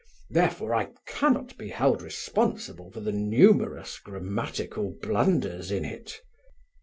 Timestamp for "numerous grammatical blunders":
3.11-5.69